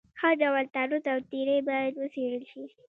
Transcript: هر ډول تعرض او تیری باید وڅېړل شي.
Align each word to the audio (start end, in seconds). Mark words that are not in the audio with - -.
هر 0.21 0.33
ډول 0.41 0.65
تعرض 0.75 1.03
او 1.13 1.19
تیری 1.31 1.57
باید 1.69 1.93
وڅېړل 2.01 2.43
شي. 2.51 2.63